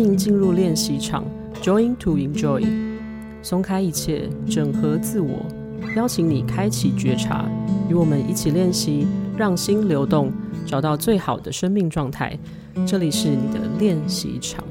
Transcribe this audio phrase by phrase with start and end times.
[0.00, 1.24] 迎进入练习场
[1.62, 2.66] ，Join to Enjoy，
[3.42, 5.44] 松开一切，整合自我，
[5.94, 7.44] 邀请你开启觉察，
[7.88, 9.06] 与我们一起练习，
[9.36, 10.32] 让心流动，
[10.66, 12.38] 找到最好的生命状态。
[12.86, 14.64] 这里是你的练习场。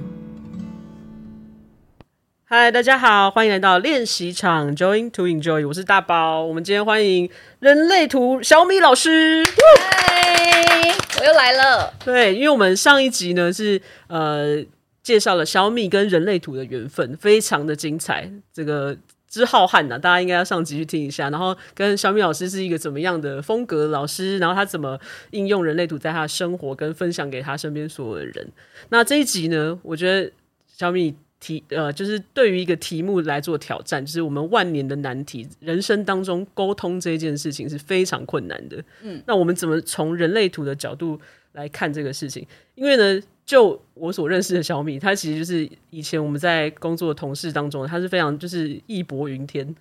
[2.45, 6.43] 嗨，大家好，欢迎来到练习场，Join to Enjoy，我是大宝。
[6.43, 9.45] 我们今天欢迎人类图小米老师。
[9.91, 11.93] 嗨，我又来了。
[12.03, 14.65] 对，因为我们上一集呢是呃。
[15.01, 21.29] 介绍了小米跟人类图的缘分，非常的精彩，这个之浩瀚呐，大家应该要上集去听一下。
[21.29, 24.99] 然后跟小米老师是一个怎么样的风格的老师，然后他怎么
[25.31, 28.47] 应用人类图在他的生活，跟分享给他身边所有的人。
[28.89, 30.31] 那这一集呢，我觉得
[30.67, 38.83] 小米题呃，就是对于一个题目来做挑战，就是我们万年的难题，人生当中沟通这件事情是非常困难的。
[39.03, 41.19] 嗯，那我们怎么从人类图的角度
[41.53, 42.45] 来看这个事情？
[42.75, 43.21] 因为呢。
[43.49, 49.75] 就我所认识的小米，他其实就是以前我们在工作的同事当中，他是非常就是义薄云天，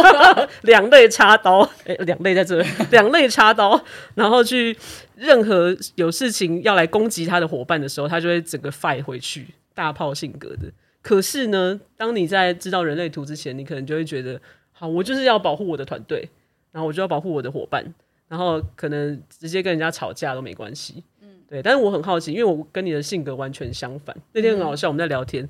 [0.64, 3.82] 两肋插刀，哎、两肋在这， 两肋插刀，
[4.16, 4.76] 然后去
[5.14, 10.70] 任何有事情要来攻击他的伙伴的时候，他就会整个 fight 回去，大炮性格的。
[11.00, 14.38] 可是呢，当你在知道人类图之前，你可能就会觉得，
[14.72, 16.28] 好，我就是要保护我的团队，
[16.70, 17.94] 然后我就要保护我的伙伴，
[18.28, 21.02] 然后可能直接跟人家吵架都没关系。
[21.48, 24.16] 对，但是我很好奇，因为我跟你的性格完全相反。
[24.32, 25.48] 那天很好笑，我们在聊天，嗯、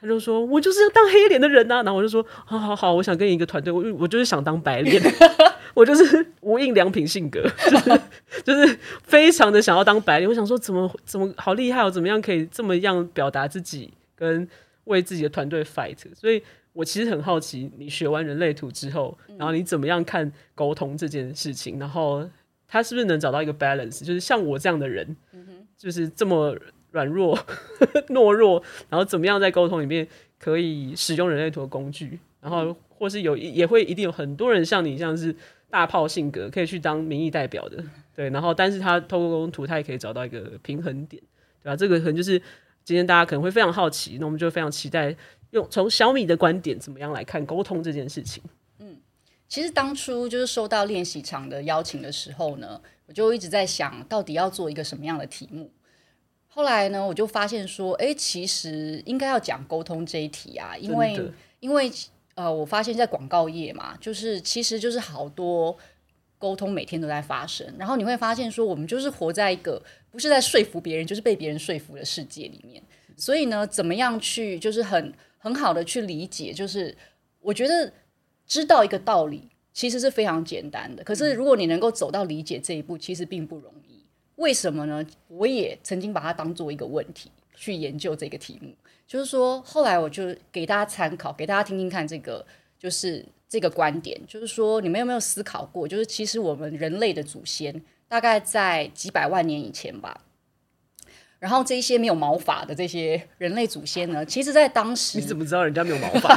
[0.00, 5.02] 他就说：“我就是要当黑脸的人啊。”然后我就说：“好好好，我想跟你一个团队，我我就是想当白脸，
[5.74, 8.00] 我就是无印良品性格，就是
[8.44, 10.26] 就是非常的想要当白脸。
[10.26, 11.90] 我想说，怎么怎么好厉害哦？
[11.90, 14.48] 怎么样可以这么样表达自己，跟
[14.86, 15.98] 为自己的团队 fight？
[16.16, 16.42] 所以
[16.72, 21.78] 我其实很好奇，你学完人类图之后，然后你怎么样看沟通这件事情？
[21.78, 22.28] 然后。
[22.68, 24.04] 他是不是能找到一个 balance？
[24.04, 25.16] 就是像我这样的人，
[25.78, 26.52] 就是这么
[26.90, 27.38] 软弱、
[28.10, 30.04] 懦弱，然后怎么样在沟通里面
[30.36, 32.18] 可以使用人类图的工具？
[32.40, 35.32] 然后或是有也会一定有很多人像你这样是
[35.70, 37.84] 大炮性格，可以去当民意代表的，
[38.16, 38.28] 对。
[38.30, 41.22] 然后但是他透过沟通图，他也可以找到一个平衡点，
[41.62, 41.76] 对吧？
[41.76, 42.42] 这个可能就是
[42.86, 45.14] 今天大家可能会非常好奇，那我们就非常期待
[45.50, 48.40] 用从小米的观点，怎么样来看沟通这件事情。
[48.78, 48.96] 嗯
[49.48, 55.68] 其实当初就是收到练习场的邀请的时候呢，我就一直在想到底要做一个什么样的题目。
[56.46, 61.90] 后来呢，我就发现说，哎，其实应该要讲沟通这一题啊，因为因为
[62.34, 65.76] 呃，我发现在广告业嘛，就是其实就是好多
[66.38, 72.82] 沟通每天都在发生，然后你会发现说，我们就是活在一个不是在说服别人，就是被别人说服的世界里面。
[73.16, 76.96] 所以呢，怎么样去就是很很好的去理解，就是
[77.40, 77.92] 我觉得。
[78.48, 84.06] 知道一个道理其实是非常简单的，可是如果你能够走到理解这一步，其实并不容易。
[84.36, 85.04] 为什么呢？
[85.26, 88.72] 我也曾经把它当做一个问题去研究这个题目，
[89.04, 92.46] 就是说，后来我就给大家参考，给大家听听看这个，
[92.78, 95.86] 就是这个观点，就是说，你们有没有思考过？
[95.86, 100.22] 就是其实我们人类的祖先大概在几百万年以前吧。
[101.38, 106.34] 然后这些没有毛发的这些人类祖先呢，其实，在当时你怎么知道人家没有毛发？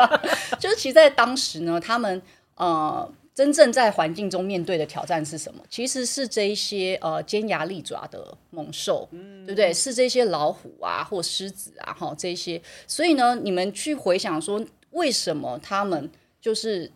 [0.60, 2.20] 就是其实，在当时呢，他们
[2.56, 5.64] 呃，真正在环境中面对的挑战是什么？
[5.70, 9.72] 其实是这一些呃尖牙利爪的猛兽，嗯、对不对？
[9.72, 12.60] 是这些老虎啊，或狮子啊，哈，这些。
[12.86, 16.10] 所以呢，你们去回想说，为什么他们
[16.42, 16.92] 就是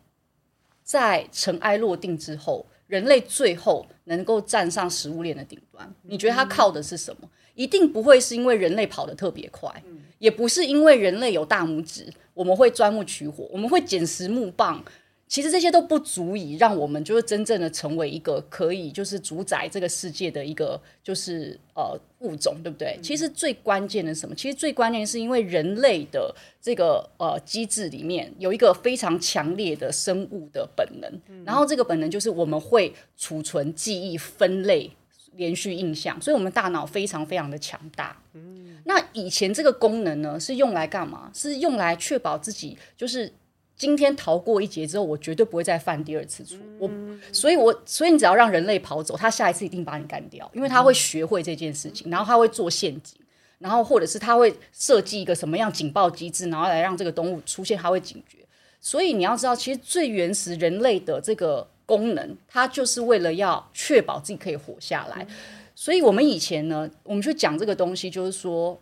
[0.82, 5.90] 在尘埃落定之后，人类最后能够站上食物链的顶端？
[6.02, 7.30] 你觉得它靠的是什么？
[7.54, 14.84] 一定不会是因为人类跑得特别快，嗯、也不是因为人类有大拇指，我们会钻木取火，我们会捡拾木棒。
[15.28, 22.96] 其实这些都不足以让我们就是真正的成为一个可以就是主宰这个世界的一个就是呃物种，对不对？
[22.96, 24.34] 嗯、其实最关键的是什么？
[24.34, 34.90] 其实最关键是因为人类的这个呃机制里面有一个非常强烈的生物的本能，嗯、然后这个本能就是我们会储存记忆、分类。
[35.38, 38.16] 连续印象，所以我们大脑非常非常的强大。
[38.32, 41.30] 嗯，那以前这个功能呢，是用来干嘛？
[41.34, 43.30] 是用来确保自己，就是
[43.76, 46.58] 今天逃过一劫之后，我绝对不会再犯第二次错。
[46.78, 46.90] 我，
[47.32, 53.18] 所以我，所以你只要让人类跑走，他下一次一定把你干掉，因为他会学会这件事情，然后他会做陷阱，
[53.58, 58.38] 然后或者是他会设计一个什么样警报机制，然后来让这个动物出现，他会警觉。
[58.80, 61.68] 所以你要知道，其实最原始人类的这个。
[61.86, 65.24] 功能，它就是为了要确保自己可以活下来，
[65.72, 68.76] 所以我们以前呢，我们去讲这个东西，就是说，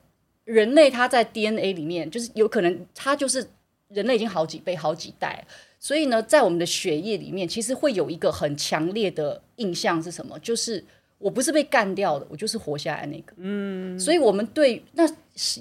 [0.44, 3.46] 人类它在 DNA 里面，就是有可能它就是
[3.94, 5.42] 人类已经好几辈、好几代，
[5.78, 10.38] 所以呢，在我们的血液里面，其实会有一个很强烈的印象是什么？
[10.40, 10.84] 就是
[11.18, 13.32] 我不是被干掉的，我就是活下来那个。
[13.36, 15.08] 嗯，所以我们对那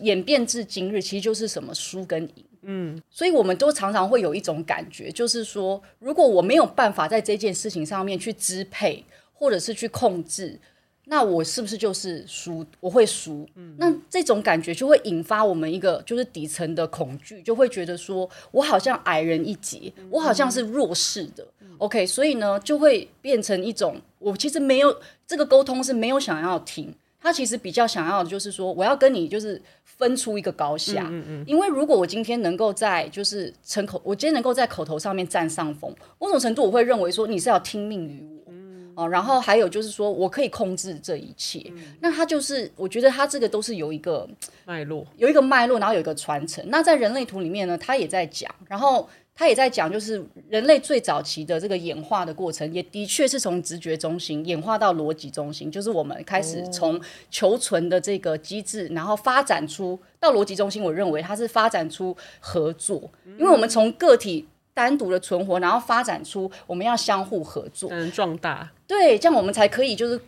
[0.01, 2.45] 演变至今日，其实就是什么输跟赢。
[2.63, 9.03] 嗯，所以我们都常常会有一种感觉，就是说，如果我没有办法在这件事情上面去支配，
[9.33, 10.59] 或者是去控制。
[11.05, 12.65] 那我是不是就是输？
[12.79, 13.45] 我会输。
[13.55, 21.45] 嗯，那这种感觉就会引发我们一个就是底层的恐惧，就会觉得说我好像矮人一截，嗯、我好像是弱势的。
[21.59, 24.95] 嗯、OK，所以呢，就会变成一种我其实没有
[25.27, 31.07] 这个沟通是没有想要听，他其实比较想要的就是说我要跟你就是分出一个高下。
[31.11, 38.42] 嗯嗯，嗯，因为如果我今天能够在就是成口，我今天能够在口头上面占上风，某种程度我会认为说你是要听命于我。
[38.95, 41.63] 哦，然后还有就是说，我可以控制这一切。
[41.75, 44.27] 嗯、那它就是，我觉得它这个都是有一个
[44.65, 46.63] 脉络，有一个脉络，然后有一个传承。
[46.69, 56.99] 那在人类图里面呢，他也在讲，然后他也在讲，就是人类最早期的这个演化的过程，也的确是从直觉中心演化到逻辑中心，就是我们开始从
[57.31, 60.83] 求存的这个机制，然后发展出到逻辑中心。
[60.83, 63.09] 我认为它是发展出合作，
[63.39, 64.47] 因为我们从个体。
[64.73, 70.19] 单独的存活，然后发展出我们要相互合作，嗯，壮大，对，这样我们才可以就是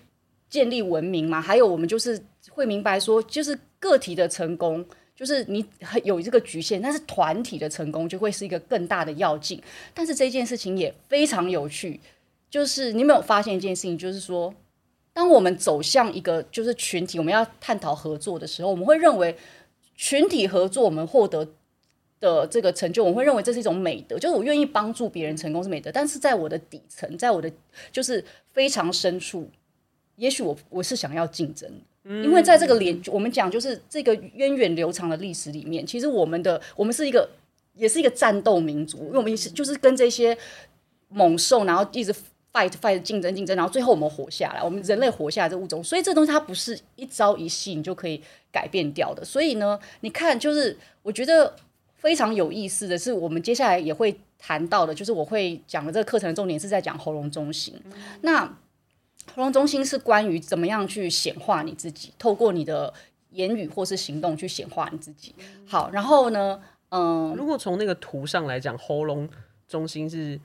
[0.50, 1.42] 建立文明嘛。
[1.42, 5.66] 还有我们就是会明白说，就是个体的成功，就是你
[6.04, 9.60] 有这个局限，但是团体的成功就会是一个更大的要紧。
[9.94, 12.00] 但是这件事情也非常有趣，
[12.50, 14.54] 就是你有没有发现一件事情，就是说，
[15.12, 19.36] 当我们走向一个就是群体，我们要探讨合作的时候，我们会认为
[19.96, 21.48] 群体合作，我们获得。
[22.26, 25.92] 的这个成就，我会认为这是一种美德，就是我愿意帮助别人成功是美德。
[25.92, 27.52] 但是在我的底层，在我的
[27.92, 29.48] 就是非常深处，
[30.16, 31.70] 也许我我是想要竞争，
[32.04, 37.30] 因为在这个连我们讲就是这个源远流长的历史里面，其实我们的我们是一个
[37.76, 40.36] 也是一个战斗民族，因为我们是就是跟这些
[41.10, 42.12] 猛兽，然后一直
[42.52, 48.20] fight fight 竞争竞争，然后最后我们活下来，我们人类活下来这物种，所以这东西它不是一朝一夕你就可以
[48.52, 49.24] 改变掉的。
[49.24, 51.56] 所以呢，你看，就是我觉得。
[52.06, 57.74] 非常有意思的是，我们接下来也会谈到的，就是我会讲的这个课程的重点是在讲喉咙中心。
[57.86, 58.46] 嗯、那
[59.34, 62.94] 喉咙中心是关于怎么样去显化你自己，透过你的
[63.32, 65.34] 言语或是行动去显化你自己。
[65.66, 69.28] 好，然后呢，嗯，如果从那个图上来讲，喉咙
[69.68, 70.40] 中心是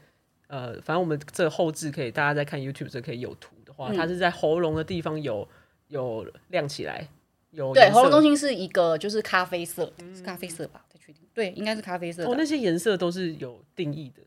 [0.47, 5.47] 呃，反正我们这后置可以，大家在看 YouTube 这可以有图的话，嗯、它是在喉咙的地方有
[5.89, 7.07] 有亮起来，
[7.51, 10.85] 有对，喉咙中心是一个就是咖啡色，嗯、是咖啡色吧？
[10.89, 12.25] 再确定对，应该是咖啡色。
[12.25, 14.23] 哦，那些颜色都是有定义的。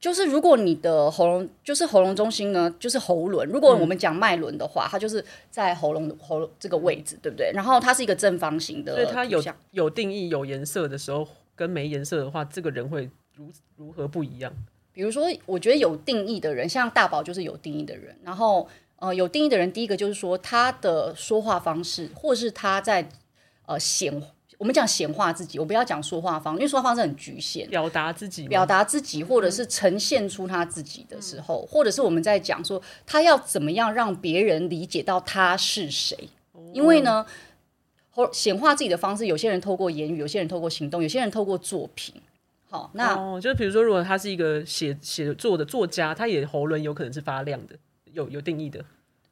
[0.00, 3.48] 就是如果你的喉咙，就是喉咙中心呢，就是喉轮。
[3.48, 7.50] 如果我们讲脉轮的话，嗯、它就是在喉咙的喉咙这个位置，对不对？
[7.54, 14.52] 然后它是一个正方形的，所以它有有定义、有颜色的时候，跟没颜色的话，这个人会如如何不一样？
[14.92, 18.16] 比如说，我觉得有定义的人，像大宝就是有定义的人。
[18.22, 23.08] 然后，呃，有定义的人，第一个就是说他的说话方式，或是他在
[23.66, 24.22] 呃显。
[24.56, 27.68] 我们讲显化自己，我不要讲说话方，因为说话方式很局限。
[27.68, 36.16] 表达自己，表达自己，或者是呈现出他自己的时候，嗯、或者是我们在讲说他要怎么样让别人理解到他是谁。
[36.52, 37.26] 哦、因为呢，
[38.32, 42.14] 显化自己的方式，有些人透过言语，有些人透过行动，有些人透过作品。
[42.70, 47.74] 好，那哦，就是比如说，如果他是一个写写作的作家，他也喉轮有可能是发亮的，
[48.14, 48.82] 有有定义的。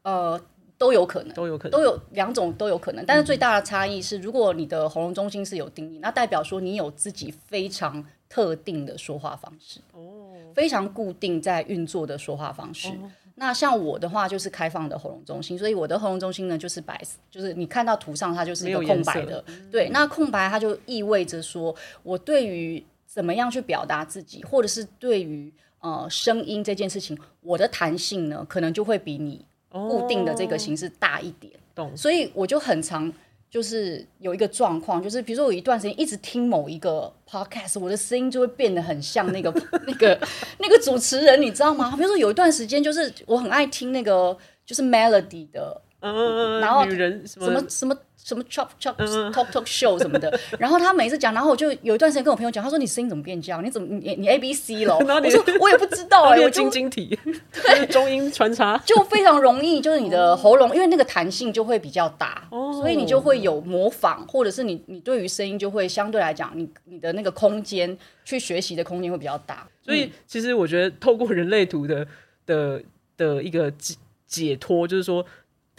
[0.03, 0.39] 呃。
[0.79, 12.89] 都有可能，都有可能，都有两种都有可能，但是最大的差异是，如果你的喉咙中心是有定义，那代表说你有自己非常特定的说话方式，哦，非常固定在运作的说话方式。
[12.89, 21.73] 哦、那像我的话就是开放的喉咙中心，所以我的喉咙中心呢就是白，就是你看到图上它就是一个空白的，对，那空白它就意味着说
[22.03, 29.45] 我对于怎么样去表达自己，或者是对于呃声音这件事情，我的弹性呢可能就会比你。
[29.75, 31.97] 固定的这个形式大一点，懂。
[31.97, 33.11] 所以我就很常
[33.49, 39.51] 就是有一个状况，就是比如说我一段时间一直听某一个 podcast，我的声音就会变得很像那个
[39.89, 41.91] 那个那个主持人，你知道吗？
[41.97, 44.37] 比如说有一段时间，就是我很爱听那个
[44.67, 47.65] 就是 melody 的，嗯，然后女人什么什么。
[47.71, 48.95] 什么 chop chop
[49.33, 53.65] talk talk show 什么的， 然后他每次讲，然后我就有一段时间跟我朋友讲，他说你声音怎么变这样？
[53.65, 54.95] 你怎么你你 A B C 了？
[55.03, 57.19] 我说我也不知道哎， 晶晶体，
[57.53, 69.67] 对，中英穿插就非常容易，就是你的喉咙，因为那个弹性就会比较大，所以你就会有模仿，或者是你你对于声音就会相对来讲，你你的那个空间去学习的空间会比较大。
[69.85, 72.07] 所以其实我觉得透过人类图的
[72.47, 72.81] 的
[73.17, 73.95] 的一个解
[74.29, 75.27] 解脱，就是说。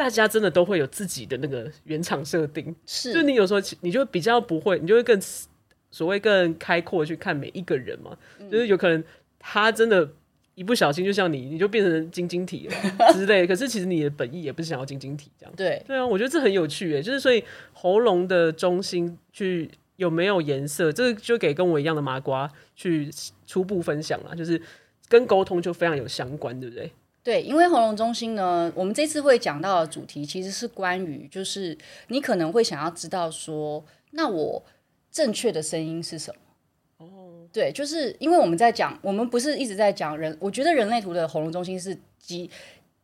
[0.03, 5.17] 大家真的都会有自己的那个原厂设定，是，就你有时候你就比较不会，你就会更
[5.91, 9.01] 所谓更开阔去看每一个人嘛，嗯、就是有可能
[9.39, 10.05] 他真的
[10.55, 12.75] 一不小心，就像你，你就变成晶晶体了
[13.15, 13.47] 之类。
[13.47, 15.53] 可是其实你的本意也不是想要晶晶体这样。
[15.55, 15.81] 对。
[15.87, 17.41] 对啊，我觉得这很有趣诶，就是所以
[17.71, 23.09] 喉咙的中心去有没有颜色，这个就给跟我一样的麻瓜去
[23.47, 24.61] 初步分享了，就是
[25.07, 26.91] 跟沟通就非常有相关，对不对？
[27.23, 31.77] 对，因为喉咙中心呢，我们这次会讲到的主题其实是关于，就是
[32.09, 34.61] 你可能会想要知道说，那我
[35.09, 36.39] 正确的声音是什么？
[37.53, 42.49] 对，就是因为我们在讲，我们不是一直在讲人，我觉得人类图的喉咙中心是极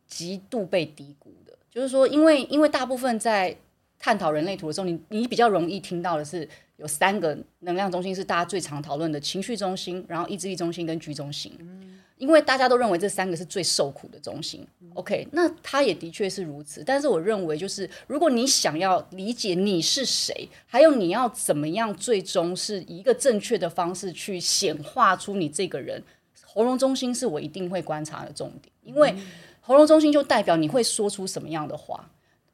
[0.06, 1.56] 极度被低估的。
[1.70, 3.56] 就是说，因为因为大部分在
[3.98, 6.46] 探讨人类图的时候，你你比较容易听到的是
[6.76, 11.56] 有三个能量中心是大家最常讨论的情绪中心，然后意志力中心跟居中心。
[11.60, 14.62] 嗯因为大家都认为这三个是最受苦的中心
[14.92, 16.84] ，OK，那他也的确是如此。
[16.84, 26.02] 但是我认为，就是如果你想要理解你是谁，还有你要怎么样，最终是以一个正确的方式去显化出你这个人，
[26.44, 28.70] 喉咙中心是我一定会观察的重点。
[28.82, 29.16] 因为
[29.62, 32.10] 喉咙中心就代表你会说出什么样的话，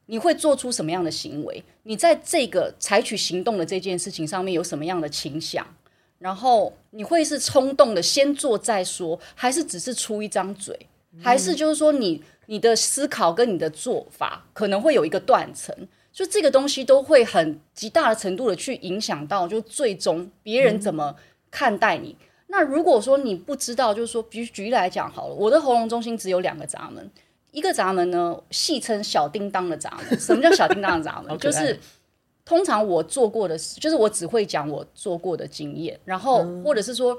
[0.06, 5.66] 你会做出什么样的行为，你在这个采取行动的这件事情上面有什么样的倾向。
[6.18, 10.88] 然后你会是冲动的先做再说，还是只是出一张嘴，
[11.22, 15.74] 还是就是说你你的思考跟你的做法可能会有一个断层，
[16.10, 21.14] 就这个东西都会很极大的程度的去影响到，就最终别人怎么
[21.50, 22.16] 看待你。
[22.18, 27.10] 嗯、那如果说你不知道，就是说，比如举例来讲好了，我的喉咙中心只有两个闸门，
[27.50, 30.18] 一个闸门呢戏称小叮当的闸门。
[30.18, 31.36] 什么叫小叮当的闸门？
[31.38, 31.78] 就是。
[32.46, 37.18] 通常我做过的事，就是我只会讲我做过的经验，然后或者是说，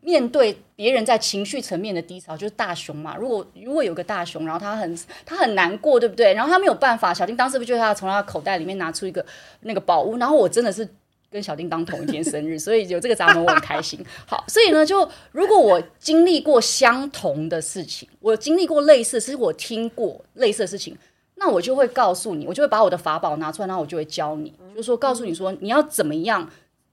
[0.00, 3.16] 面对别人在情绪层面的低潮，就是大熊嘛。
[3.16, 6.34] 如果如果有个大熊，然后他很他很难过，对不对？
[6.34, 9.24] 然后他没有办法，小叮当是不是就他从他的口袋里面拿出一个
[9.60, 10.16] 那个宝物？
[10.16, 10.88] 然后我真的是
[11.30, 14.04] 跟小叮当同一天生日， 所以有这个闸门我很开心。
[14.26, 20.98] 好，所以呢，就如果我经历过相同的事情，我经历过类似，是我听过类似的事情。
[21.44, 26.48] 那我就会告诉你，我就会把我的法宝拿出来，然后我就会教你，就是说告诉你说你要怎么样，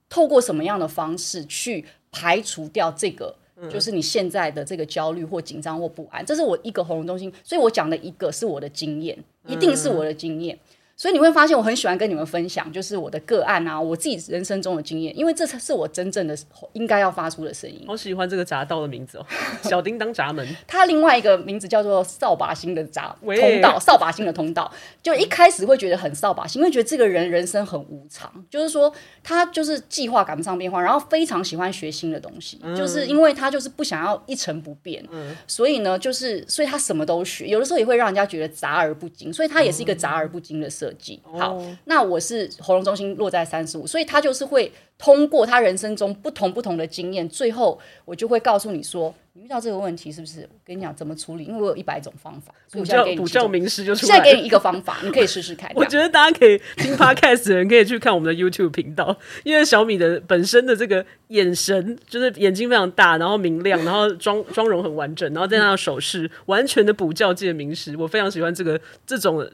[0.10, 3.36] 透过什么样的方式去排除掉这个，
[3.70, 6.26] 就是你现在的这个焦虑或紧张或不安。
[6.26, 9.16] 这是我一个喉咙中心，所以我讲的一个是我的经验，
[9.46, 10.58] 一定是我的经验。
[11.00, 16.38] 所以你会发现，我很喜欢跟你们分享，就是我的个案啊，我自己人生中的经验，因为这才是我真正的
[16.74, 17.86] 应该要发出的声音。
[17.88, 19.26] 好喜欢这个闸道的名字哦，
[19.64, 20.46] 小叮当闸门。
[20.68, 24.70] 它另外一个名字叫做扫把星的闸通道，扫把星的通道。
[25.02, 41.22] 就一开始会觉得很扫把星，因为觉得这个人人生很无常，就是说他就是计划赶不上变化，然后非常喜欢学新的东西，嗯、就是因为他就是不想要一成不变，嗯、所以呢，就是所以他什么都学，有的时候也会让人家觉得杂而不精，所以他也是一个杂而不精的设计。
[41.24, 50.42] 好，那我是喉咙中心落在三十五，所以他就是会通过他人生中不同不同的经验，最后我就会告诉你说，你遇到这个问题是不是？
[50.42, 52.54] 我跟你讲怎么处理，因为我有一百种方法。
[52.72, 55.72] 补教补教名师就出来，现在给你一个方法，你可以试试看。
[55.76, 69.50] 我觉得大家可以听 Podcast 的人可以去看我们的 YouTube 频道，因为小米的本身的这个眼神就是眼睛非常大，然后明亮，然后妆妆容很完整，然后再加上手势完全的补教界名师，我非常喜欢这个这种。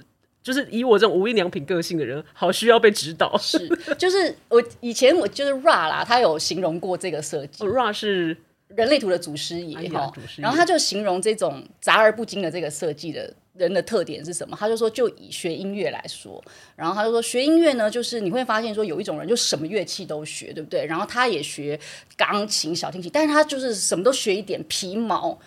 [0.45, 3.35] 就是以我这种无印良品个性的人，好需要被指导。
[3.41, 7.65] 是，就是我以前我就是 Ra 啦，他有形容过这个设计。
[7.65, 8.37] Ra 是
[8.67, 14.55] 人类图的祖师爷哈，然后他就形容这种杂而不精的这个设计的人的特点是什么？
[14.59, 16.39] 他就说，就以学音乐来说，
[16.75, 20.85] 然后他就说，学音乐呢，就是你会发现说，有一种人就什么乐器都学，对不对？
[20.85, 21.79] 然后他也学
[22.15, 25.39] 钢琴、小提琴，但是他就是什么都学一点皮毛。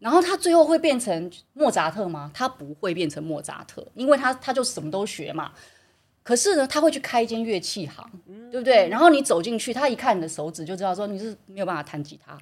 [0.00, 2.30] 然后他最后会变成莫扎特吗？
[2.32, 5.52] 他不会变成莫扎特，因为他他就什么都学嘛。
[6.22, 8.08] 可是呢，他会去开一间乐器行，
[8.50, 8.88] 对不对？
[8.88, 12.38] 然后你走进去，他一看你的手指就知道说你是没有办法弹吉他，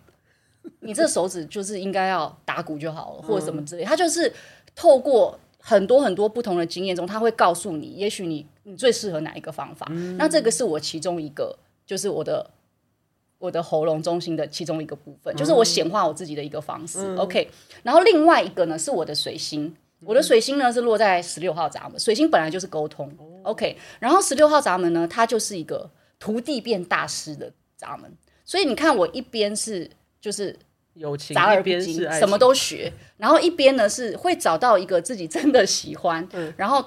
[0.81, 3.85] 你这手指就是应该要打鼓就好了，或者什么之类。
[3.85, 4.33] 他就是
[4.75, 9.87] 透过很多很多不同的经验中，他会告诉你，也许你你最适合哪一个方法。
[10.19, 12.51] 那这个是我其中一个，就是我的。
[13.47, 16.99] 我的喉咙中心的其中一个部分，就是我显化我自己的一个方式。
[16.99, 17.49] 嗯、OK，
[17.85, 21.99] 然后另外一个呢是我的水星，我的水星呢是落在十六号闸门。
[21.99, 23.09] 水星本来就是沟通
[23.45, 25.89] ，OK，然后十六号闸门呢，它就是一个
[26.19, 28.13] 徒弟变大师的闸门。
[28.45, 29.89] 所以你看，我一边是
[30.21, 30.57] 就是
[30.95, 36.85] 有情，杂而不精，什么都学，然后一边呢是会找到一个自己真的喜欢，嗯、然后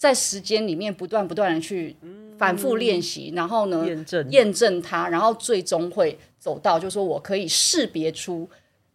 [0.00, 1.94] 在时间里面不断不断的去。
[2.40, 8.48] 反复练习，然后呢，验证验证它，然后最终会走到，就是说我可以识别出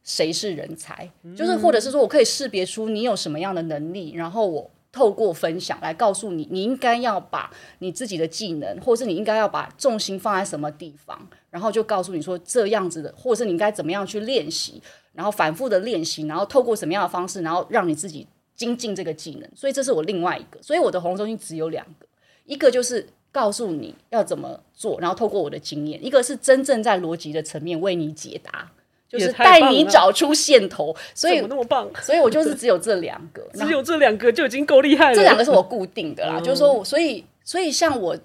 [0.04, 14.82] 谁是人才，嗯、就是或者是说我可以识别出你有什么样的能力，然后我透过分享来告诉你，你应该要把你自己的技能，或者是你应该要把重心放在什么地方，然后就告诉你说这样子的，或者是你应该怎么样去练习，
[15.14, 19.50] 然后反复的练习，然后透过什么样的方式，然后让你自己精进这个技能。
[19.56, 22.06] 所以这是我另外一个，所以我的活动中心只有两个，
[22.46, 28.72] 一个就是告诉你要怎么做，然后透过我的经验；一个是真正在逻辑的层面为你解答。
[29.08, 35.16] 就是带你找出线头，所以那么棒，所以我就是只有这两个， 只有这两个就已经够厉害了。
[35.16, 38.18] 这两个是我固定的啦，嗯、就是说，所以所以像我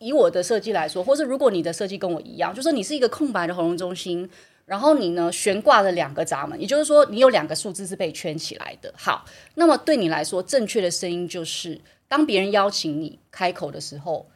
[0.00, 4.28] 以我的设计来说，或是如果你的设计跟我一样，就是说你是一个空白的活动中心，
[4.66, 8.92] 然后你呢悬挂了两个闸门，也就是说你有两个数字是被圈起来的。
[8.96, 9.24] 好，
[9.56, 14.28] 那么对你来说，正确的声音就是当别人邀请你开口的时候，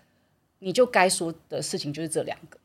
[0.58, 2.58] 你就该说的事情就是这两个。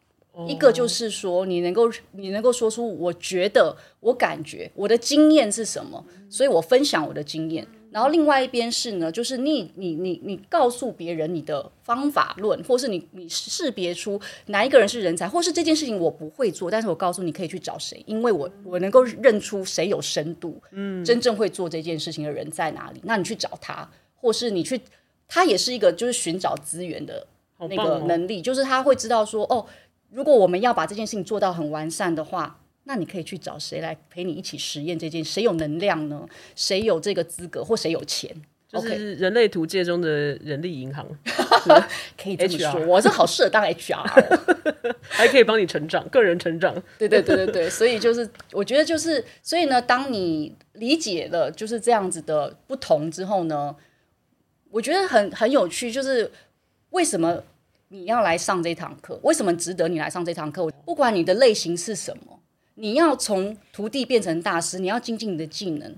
[0.47, 7.67] 一个就是说，你能够你能够说出，我觉得我感觉我的经验是什么，所以我分享我的经验。
[7.93, 24.81] 然后另外一边是呢，就是你你你你告诉别人你的方法论，或是你你识别出哪一个人是人才，或是这件事情我不会做，但是我告诉你可以去找谁，因为我我能够认出谁有深度，嗯，真正会做这件事情的人在哪里，那你去找他，或是你去，
[25.27, 27.25] 他也是一个就是寻找资源的
[27.69, 29.65] 那个能力，就是他会知道说哦。
[30.15, 35.23] 如果我们要把这件事情做到很完善的话，那你可以去找谁来陪你一起实验这件？
[35.23, 36.27] 谁有能量呢？
[36.55, 38.29] 谁有这个资格，或谁有钱？
[38.67, 41.07] 就是人类图界中的人力银行，
[42.17, 42.85] 可以这么说。
[42.87, 44.03] 我是好适合当 HR，
[45.07, 46.73] 还可以帮你成长，个人成长。
[46.97, 53.75] 对对对对对，所以就是我觉得就是，所以呢，当你理解了就是这样子的不同之后呢，
[54.71, 56.31] 我觉得很很有趣，就是
[56.89, 57.43] 为什么？
[57.89, 60.65] 你要来上这堂课，为什么值得你来上这堂课？
[60.83, 62.39] 不管你的类型是什么，
[62.75, 65.95] 你要从徒弟变成大师，你要精进你的技能。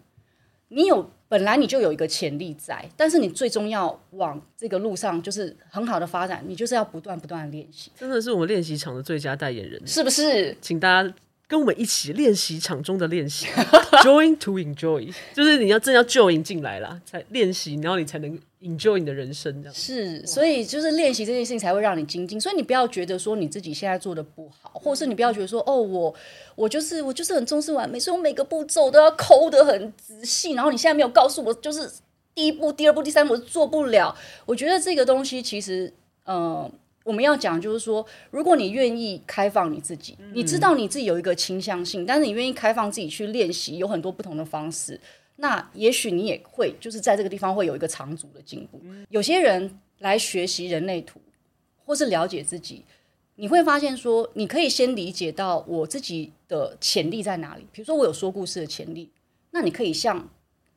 [0.70, 7.92] 你有本来你就有一个潜力在，但是你最终要往这个路上就是很好的发展，你就是要不断不断的练习。
[7.98, 10.56] 真的是我们练习场的最佳代言人，是不是？
[10.62, 11.14] 请大家。
[11.48, 13.46] 跟我们一起练习场中的练习，
[14.02, 19.74] join to enjoy，就是你要真要 join 进来啦，才练习，然后你才能 enjoy 你的人生这样。
[19.74, 22.40] 是，所以就是练习这件事情才会让你精进。
[22.42, 26.14] 所以你不要觉得说你自己现在做的不好，或者是你不要觉得说哦，我
[26.56, 30.54] 我就是我就是很重视完美，所以我每个步骤都要抠得很仔细。
[30.54, 31.90] 然后你现在没有告诉我，就是
[32.34, 34.16] 第一步、第二步、第三步做不了。
[34.46, 35.94] 我觉得这个东西其实，
[36.26, 36.72] 嗯、呃。
[37.06, 45.00] 我们要讲，就是说，如果你愿意开放你自己，你知道你自己有一个倾向性，但是你愿意开放自己去练习，有很多不同的方式，
[45.38, 48.82] 那也许你也会就是在这个地方会有一个长足的进步。
[49.10, 51.20] 有些人来学习人类图，
[51.86, 52.84] 或是了解自己，
[53.36, 57.66] 你会发现说，你可以先理解到我自己的潜力在哪里。
[57.72, 59.10] 比如说，我有说故事的潜力，
[59.52, 60.30] 那你可以像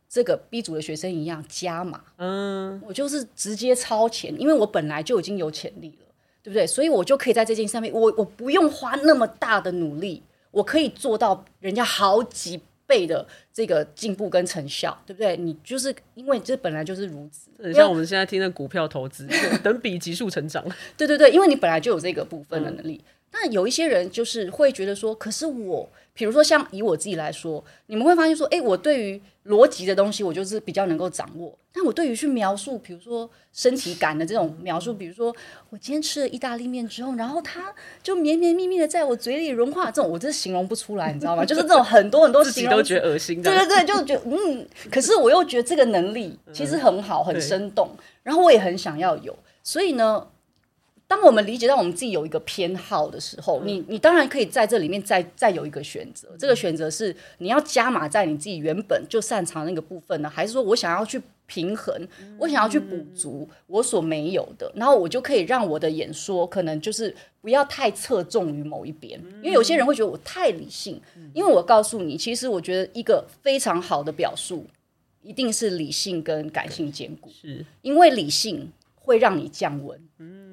[0.09, 2.05] 这个 B 组的学生一样加码。
[2.17, 6.07] 嗯，我就是直接超前，因为我本来就已经有潜力了。
[6.41, 6.67] 对不对？
[6.67, 15.37] 所以我就可以在这件事上面，我我不用花那么大的努力，我可以做到人家好几倍的这个进步跟成效，对不对？
[15.37, 19.29] 你就是因为这本来就是如此，很像我们现在听的股票投资，
[19.63, 20.65] 等比急速成长。
[20.97, 23.01] 对对对，因为你本来就有这个部分的能力。
[23.33, 25.89] 那、嗯、有一些人就是会觉得说，可是我。
[26.15, 31.57] 比如说，像以我自己来说，你们会发现说，哎，我对于逻辑的东西，我就是比较能够掌握。
[31.73, 35.33] 但我对于去描述，比如说身体感的这种描述，比如说
[35.71, 41.45] 我今天吃了意大利面之后，然后它就绵绵密密的在我嘴里融化，这种我真是形容不出来，你知道吗？
[41.47, 43.49] 就是这种很多很多形容，自己都觉得恶心的。
[43.49, 47.89] 对对对，就觉得嗯，可是我又觉得这个能力其实很好，很生动，
[48.25, 50.27] 然后我也很想要有，所以呢。
[51.09, 56.29] 当我们理解到我们自己有一个偏好的时候，你你当然可以在这里面再再有一个选择。
[56.39, 62.07] 这个选择是你要加码在你自己原本就擅长那个部分呢，还是说我想要去平衡，
[62.39, 71.01] 我想要去补足我所没有的，然后我就可以让我的演说可能就是不要太侧重于某一边，因为有些人会觉得我太理性。
[71.33, 74.67] 因为我告诉你，其实我觉得一个非常好的表述
[75.23, 79.99] 一定是理性跟感性兼顾，是因为理性会让你降温。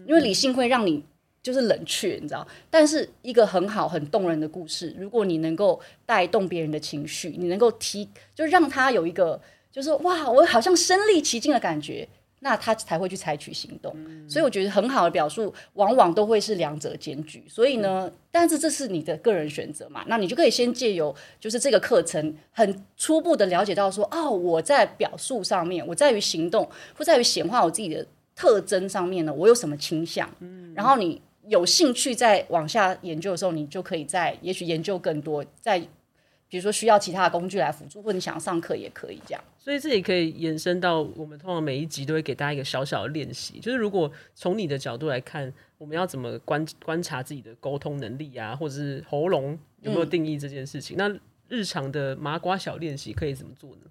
[0.05, 1.03] 因为理性会让你
[1.41, 2.47] 就是冷却，你知道。
[2.69, 9.39] 但是一个很好、很动人的故事，如果你能够带动别人的情绪，你能够提，就让他有一个，
[9.71, 12.07] 就是哇，我好像身临其境的感觉，
[12.39, 13.91] 那他才会去采取行动。
[13.95, 17.43] 嗯、所以我觉得很好的表述，往往都会是两者兼具。
[17.47, 28.05] 所以呢，嗯、但是这是你的个人选择嘛，那你就可以先借由就是这个课程，很初步的了解到说，哦，我在表述上面，我在于行动，或在于显化我自己的。
[28.35, 30.29] 特征上面呢，我有什么倾向？
[30.41, 35.43] 嗯，然后你有兴趣再往下研究的时候，你就可以再也许研究更多。
[35.61, 35.79] 再
[36.47, 39.43] 比如说需要其他的工具来辅助，或者你想要上课也可以这样。
[39.57, 50.95] 所以这也可以延伸到我们通常每一集都会给大家一个小小的练习，就是如果从你的角度来看，我们要怎么观观察自己的沟通能力啊，或者是喉咙有没有定义这件事情？
[50.97, 51.19] 嗯、那
[51.57, 53.81] 日常的麻瓜小练习可以怎么做呢？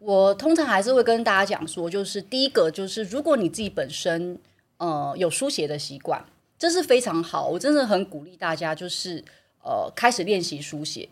[0.00, 4.36] 我通常还是会跟大家讲说，就是第一个就是，如果你自己本身
[4.78, 6.24] 呃有书写的习惯，
[6.58, 9.22] 这是非常好，我真的很鼓励大家，就是
[9.62, 11.06] 呃开始练习书写。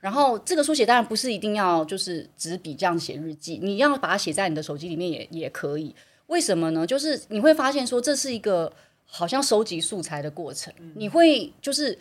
[0.00, 5.94] 然后这个书写当然不是一定要就是纸笔这样写日记，你要把它写在你的手机里面也也可以。
[6.26, 6.84] 为什么呢？
[6.84, 8.72] 就是你会发现说，这是一个
[9.06, 11.96] 好像收集素材的过程，你会就是。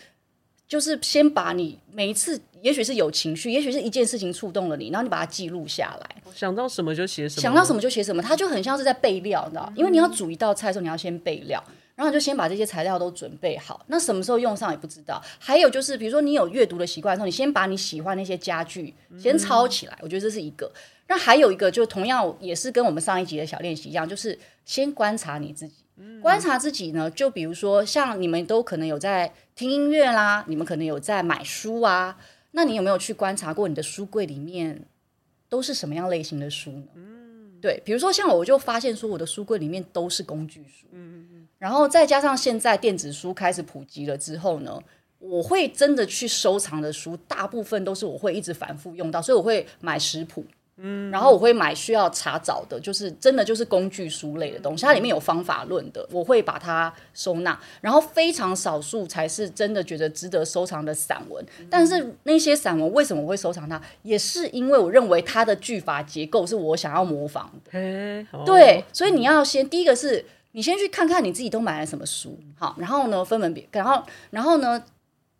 [0.71, 6.15] 就是先把你每一次，也许是有情绪，也许是一件事情触动了你，然后你把它记录下来。
[6.33, 9.73] 想到什么就写什么，想到什么就写什么，它就很像是在备料，你知道？
[9.75, 11.61] 因为你要煮一道菜的时候，你要先备料，
[11.93, 13.83] 然后就先把这些材料都准备好。
[13.87, 15.21] 那什么时候用上也不知道。
[15.39, 20.71] 还有就是，比如说你有阅读的习惯的时候，你先把你喜欢那些家具先抄起来，我觉得这是一个。
[21.09, 25.80] 那还有一个，就同样也是跟我们上一集的小练习一样，就是先观察你自己。
[26.21, 32.17] 观察自己呢，就比如说像你们都可能有在听音乐啦，你们可能有在买书啊，
[32.51, 34.83] 那你有没有去观察过你的书柜里面
[35.47, 36.87] 都是什么样类型的书呢？
[36.95, 44.81] 嗯，对，比如说像我就发现说我的书柜里面都是工具书，嗯嗯嗯，然后再加上现在电子书开始普及了之后呢，
[45.19, 50.43] 我会真的去收藏的书，大部分都是我会一直反复用到，所以我会买食谱。
[50.77, 57.59] 嗯，然后我会买需要查找的，就是真的就是工具书类的东西，它里面有方法论的，我会把它收纳。
[57.81, 67.71] 然后非常少数才是真的觉得值得收藏的散文，但是那些散文为什么我会收藏它，也是因为我认为它的句法结构是我想要模仿的。
[68.43, 74.83] 对，所以你要先第一个是你先去看看你自己都买了什么书，好，然后呢分门别，然后然后呢，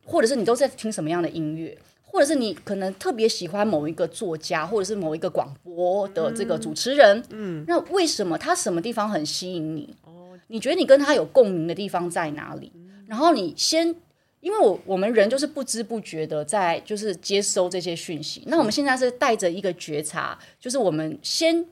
[0.06, 1.76] 或者是你都在听什么样的音乐。
[2.12, 9.96] 或者是你可能特别喜欢某一个作家，或者是某一个广播的这个主持人，嗯，那为什么他什么地方很吸引你？
[10.04, 12.70] 哦，你觉得你跟他有共鸣的地方在哪里？
[13.08, 13.96] 然后你先，
[14.42, 18.44] 因为我我们人就是不知不觉的在就是接收这些讯息。
[18.48, 21.66] 那我们现在是带着一个觉察，就是我们先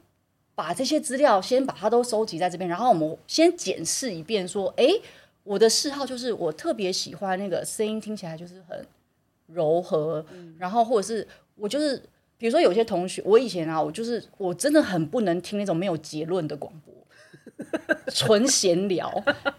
[0.56, 4.88] 把这些资料先把它都收集在这边，然后我们先检视一遍，说，哎，
[5.44, 8.86] 我的嗜好就是我特别喜欢那个声音，听起来就是很。
[9.54, 10.26] 柔和，
[10.58, 12.02] 然后或者是我就是，
[12.38, 16.94] 比如说有些同学，我以前啊，我就是我真的很不能听那种没有结论的广播，
[18.14, 19.12] 纯闲聊，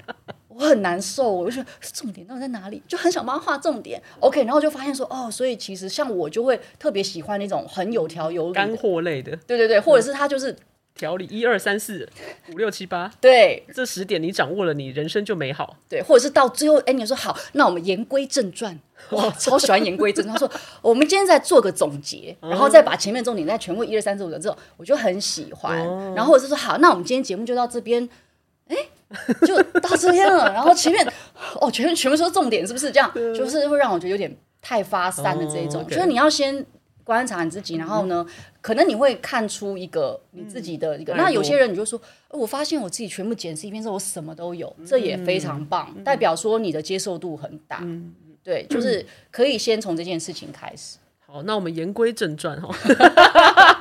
[0.49, 4.03] 我很难受，我就觉得重点到底在哪里，就很想帮他画重点。
[4.21, 10.57] OK，然后就发现说，哦，所以其实像我就会特别喜欢那种很有条有理干货类的，对对对，或者是他就是。
[11.01, 12.07] 条理一二三四
[12.53, 15.79] 五六七八，对，这十点你掌握了，你人生就美好。
[15.89, 18.79] 对，或者是到最后，哎，你说好，那我们言归正传。
[19.13, 20.35] 哇，超喜欢言归正传。
[20.35, 25.79] 他说，我们今天再做个总结，然后再把前面重点再全部一二三四五的这种，我就很喜欢。
[26.15, 28.07] 然后或者是说，好，那我们今天节目就到这边，
[28.69, 28.77] 哎，
[29.47, 30.45] 就到这边了。
[30.53, 31.11] 然后前面
[31.63, 33.11] 哦，全全部说重点，是不是这样？
[33.35, 35.83] 就是会让我觉得有点太发散的这一种。
[35.87, 36.67] 就是你要先。
[37.11, 41.13] 观察你自己，然后呢，嗯、可能你会看出一个你自己的一个。
[41.15, 47.81] 嗯、那有些人你就说，我发现我自己全部检视一遍之后，我什么都有，嗯、这也非常棒，嗯、代表说你的接受度很大。
[47.83, 50.99] 嗯、对， 就是可以先从这件事情开始。
[51.19, 52.73] 好，那我们言归正传哈。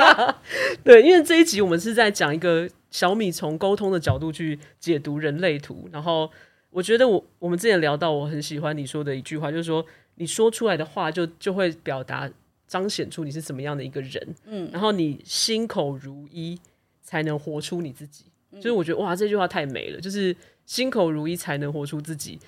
[0.83, 6.27] 对，因为这一集我们是在讲一个小米从沟通的角度去解读人类图，然后
[6.71, 12.27] 我觉得我我们之前聊到，我很喜欢你说的一句话，就是说你说出来的话就就会表达。
[12.69, 16.55] 彰显出你是怎么样的一个人，嗯，然后你心口如一，
[17.01, 18.25] 才能活出你自己。
[18.51, 20.33] 嗯、就是我觉得哇，这句话太美了，就是
[20.67, 22.39] 心口如一才能活出自己。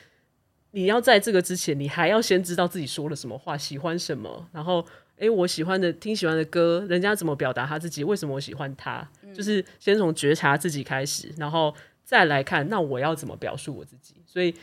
[0.70, 14.14] 你要在这个之前，你还要先知道自己说了什么话，喜欢什么，然后诶，我喜欢的听喜欢的歌，人家怎么表达他自己，为什么我喜欢他，嗯、就是先从觉察自己开始，然后再来看那我要怎么表述我自己。
[14.28, 14.54] 所以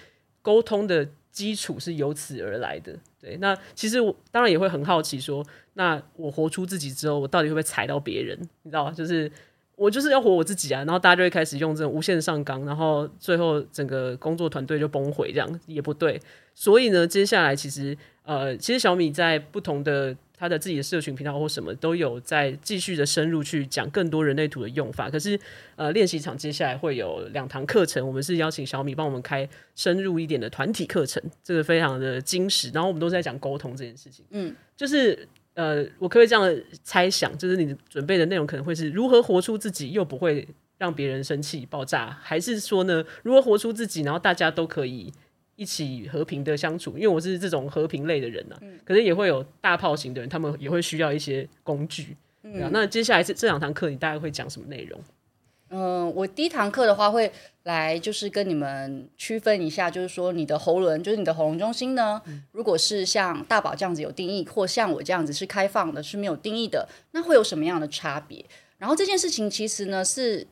[0.40, 1.08] 沟通的。
[1.30, 3.36] 基础是由此而来的，对。
[3.38, 8.38] 那其实我当然也会很好奇说，那我活出自己之后，我到底会不会踩到别人？
[8.62, 8.92] 你知道吗？
[8.92, 9.30] 就是
[9.76, 16.20] 我就是要活我自己啊，然后大家就会开始用这种无限上纲，然后最后整个工作团队就崩毁，这样也不对。
[16.54, 20.16] 所以呢，接下来其实呃，其实小米在不同的。
[20.38, 25.10] 他的自己的社群频道或什么都有在继续的深入去讲更多人类图的用法。
[25.10, 25.38] 可是，
[25.74, 32.70] 呃，练习场接下来会有两堂课程，我们是邀请小米帮我们开深入一点的团体课程，这个非常的精实。
[32.72, 34.24] 然后我们都在讲沟通这件事情。
[34.30, 40.46] 嗯，就是呃，我可以这样猜想，就是你准备的内容可能会是如何活出自己，又不会
[40.78, 45.12] 让别人生气爆炸，还是说呢，如何活出自己，然后大家都可以。
[45.58, 52.16] 一起和平的相处，因为我是这种和平类的人呐、啊，嗯、可是也会有大炮型的人，他们也会需要一些工具。
[52.44, 55.00] 嗯、那接下来这这两堂课，你大概会讲什么内容？
[55.70, 57.30] 嗯、呃，我第一堂课的话会
[57.64, 68.44] 来就是跟你们区分一下，就是说你的喉轮，就是你的喉咙中心呢，嗯、如果是像大宝这样子有定义，或像我这样子是开放的，是没有定义的，那会有什么样的差别？
[68.78, 70.46] 然后这件事情其实呢是，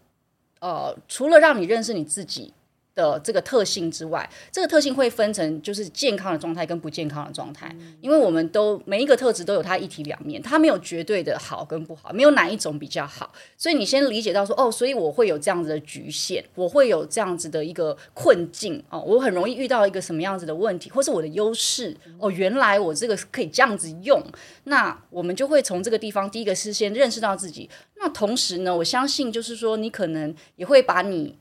[0.58, 2.52] 呃，除了让你认识你自己。
[2.96, 13.30] 的这个特性之外，这个特性会分成就是健康的状态跟不健康的状态，因为我们都每一个特质都有它一体两面，它没有绝对的好跟不好，没有哪一种比较好。
[13.58, 24.22] 所以你先理解到说，哦，所以我会有这样子的局限，我会有这样子的一个困境哦，我很容易遇到一个什么样子的问题，或是我的优势哦，原来我这个可以这样子用，
[24.64, 31.36] 那我们就会从这个地方，第一个是先认识到自己，那同时呢，我相信就是说，你可能也会把你。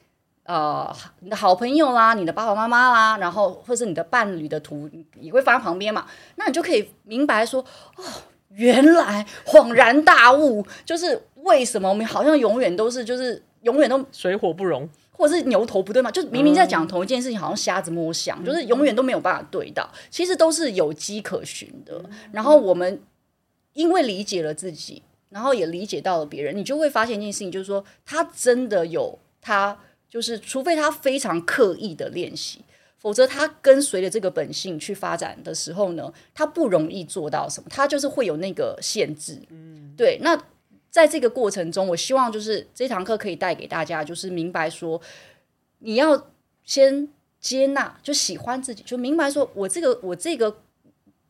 [0.45, 4.88] 呃，你的好朋友啦，你的爸爸妈妈啦，然后或是你的伴侣的图
[5.19, 6.05] 也会放在旁边嘛，
[6.36, 7.60] 那你就可以明白说，
[7.95, 8.03] 哦，
[8.49, 21.99] 原来恍然大悟，就是为什么我们好像永远都是就是永远都 水火不容，或者是牛头不对嘛，就是明明在讲同一件事情，好像瞎子摸象，嗯、就是永远都没有办法对到，其实都是有迹可循的。
[22.31, 23.01] 然后我们
[23.73, 29.75] 因为理解了自己，然后也理解到了别人，你就会发现一件事情，就是说他真的有他。
[30.09, 32.61] 就是，除非他非常刻意的练习，
[32.97, 39.41] 否则他跟随着这个本性去发展的时候呢，他不容易做到什么，他就是会有那个限制。
[39.49, 40.17] 嗯，对。
[40.21, 40.41] 那
[40.89, 45.01] 在这个过程中，我希望就是这堂课可以带给大家，就是明白说，
[45.79, 46.29] 你要
[46.63, 47.09] 先
[47.41, 50.61] 接纳，就喜欢自己，就明白说我这个我这个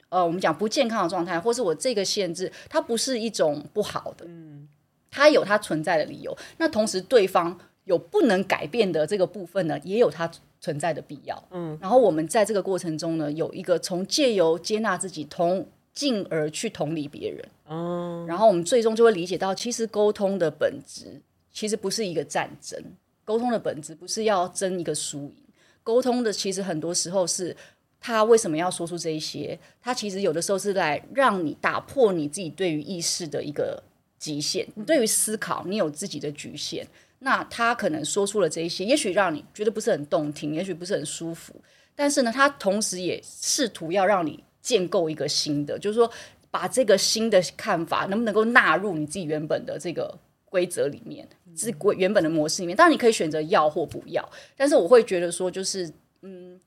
[0.10, 4.70] 呃，我们讲不健康的状态，或是我这个限制，它不是一种不好的，嗯，
[5.10, 6.38] 它有它存在的理由。
[6.58, 7.60] 那同时，对方。
[7.86, 11.42] 有不能改变的这个部分呢，也有它存在的必要。
[11.52, 17.48] 嗯，然后我们在这个过程中呢，有一个从借由接纳自己，同进而去同理别人。
[17.70, 21.22] 嗯，然后我们最终就会理解到，其实沟通的本质
[21.52, 22.80] 其实不是一个战争，
[23.24, 25.36] 沟通的本质不是要争一个输赢。
[25.84, 27.56] 沟通的其实很多时候是
[28.00, 29.58] 他为什么要说出这一些？
[29.80, 33.82] 他其实有的时候是来让你打破你自己对于意识的一个
[34.18, 36.86] 极限，你对于思考你有自己的局限。
[37.20, 41.54] 那他可能说出了这一些，也许让你觉得不是很动听，也许不是很舒服，
[41.96, 46.10] 但是呢，他同时也试图要让你建构一个新的，就是说
[46.52, 52.76] 把这个新的看法能不能够纳入你自己原本的这个规则里面，是规原本的模式里面。
[52.76, 56.60] 当然你可以选择要或不要，但是我会觉得说，就是嗯。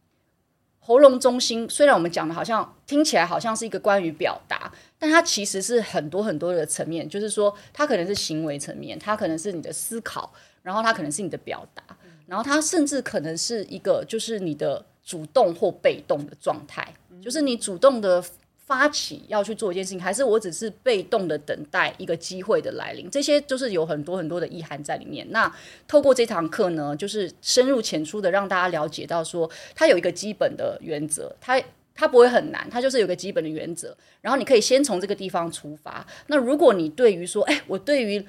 [0.88, 7.06] 喉咙中心，虽然我们讲的好像听起来好像是一个关于表达，但它其实是很多很多的层面。
[7.06, 11.82] 就是说，它可能是行为层面，它可能是你的思考，然后它可能是你的表达，
[12.24, 18.24] 然后它甚至可能是一个就是你的主动或被动的状态，就是你主动的。
[18.68, 23.10] 发起要去做一件事情，还是我只是被动的等待一个机会的来临？
[23.10, 25.26] 这些就是有很多很多的意涵在里面。
[25.30, 25.50] 那
[25.88, 31.58] 透过这堂课呢，就是深入浅出的让大家了解到说，它有一个基本的原则，它
[31.94, 33.96] 它不会很难，它就是有个基本的原则。
[34.20, 36.06] 然后你可以先从这个地方出发。
[36.26, 38.22] 那如果你对于说，哎，我对于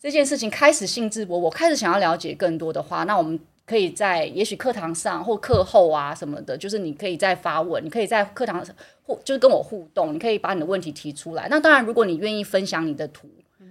[0.00, 3.38] 这件事情开始兴致勃勃，我开始想要了解更多的话，那我们。
[3.68, 11.46] 可以在也许课堂上或课后啊什么的，就是你可以再发问，你可以在课堂上或就是跟我互动，你可以把你的问题提出来。
[11.50, 13.28] 那当然，如果你愿意分享你的图，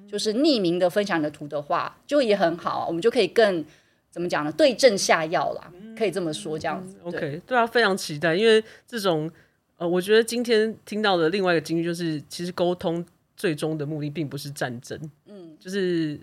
[0.08, 2.86] 就是匿名的分享你的图的话，就也很好。
[2.88, 3.66] 我们就可以更
[4.12, 4.52] 怎么讲呢？
[4.52, 6.96] 对症下药啦，可以这么说，这样子。
[7.04, 9.28] OK，对，对啊，非常期待，因为这种
[9.78, 13.04] 呃，我觉得今天听到的另外一个经历就是，其实沟通
[13.36, 16.20] 最终的目的并不是战争，嗯，就是。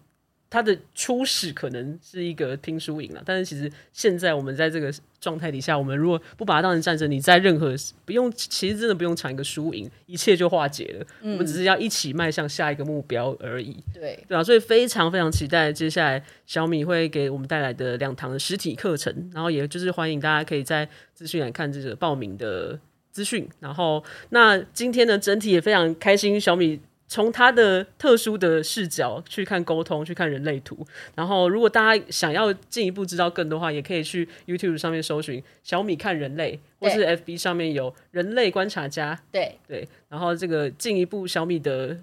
[0.54, 11.06] 它的初始可能是一个拼输赢了，但是其实现在我们在这个状态底下，我们如果不把它当成战争，你在任何不用，其实真的不用抢一个输赢，一切就化解了。
[11.22, 13.82] 嗯、我们只是要一起迈向下一个目标而已。
[13.92, 22.78] 对对啊，所以非常非常期待接下来小米会给我们带来的两堂的实体课程，然后也就是欢迎大家可以在资讯栏看这个报名的
[23.10, 23.48] 资讯。
[23.58, 26.78] 然后那今天呢，整体也非常开心，小米。
[27.06, 30.84] 从他的特殊的视角去看沟通，去看人类图。
[31.14, 39.20] 然后，如果大家想要进一步知道更多的话，也可以去 YouTube 上面搜寻“小米看人类”，或是 FB 上面有“人类观察家”。
[39.30, 39.86] 对对。
[40.08, 41.96] 然后，这个进一步小米的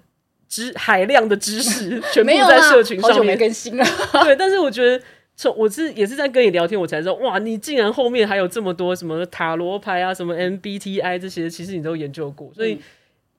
[0.48, 3.36] 知海量的知识， 全部在社群上面。
[3.36, 3.84] 更新了。
[4.24, 5.04] 对，但是我觉得
[5.36, 12.78] 从我是也是在跟你聊天，我才知道哇，你竟然后面还有这么多什么塔罗牌啊，什么 MBTI 这些，其实你都研究过，所以。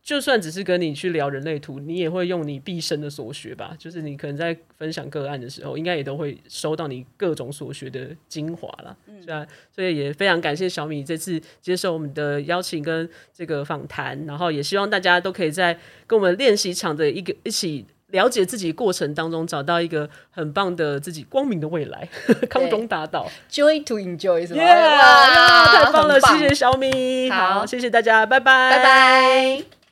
[0.03, 3.73] 嗯就算只是跟你去聊人类图，你也会用你毕生的所学吧。
[3.79, 8.97] 就是你可能在分享个案的时候，应该也都会收到你各种所学的精华了。
[9.07, 22.09] 嗯，是啊，所以也非常感谢小米这次接受我们的邀请跟这个访谈，然后也希望大家都可以在跟我们练习场的一个一起了解自己过程当中，找到一个很棒的自己光明的未来，
[22.51, 26.19] 康中大道，Joy to enjoy 是吧太棒了！
[26.19, 29.82] 棒谢谢小米，好，好谢谢大家，拜拜，拜拜。